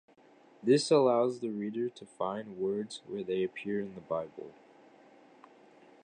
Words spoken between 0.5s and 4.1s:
This allows the reader to find words where they appear in the